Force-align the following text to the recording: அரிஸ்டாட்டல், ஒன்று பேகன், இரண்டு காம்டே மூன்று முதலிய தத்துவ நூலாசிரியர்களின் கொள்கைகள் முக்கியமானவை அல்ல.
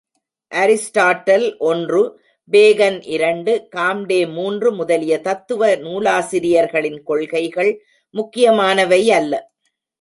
அரிஸ்டாட்டல், 0.51 1.45
ஒன்று 1.59 2.01
பேகன், 2.51 2.97
இரண்டு 3.07 3.67
காம்டே 3.75 4.19
மூன்று 4.33 4.71
முதலிய 4.71 5.19
தத்துவ 5.19 5.75
நூலாசிரியர்களின் 5.75 6.99
கொள்கைகள் 7.03 7.71
முக்கியமானவை 8.13 9.01
அல்ல. 9.11 9.33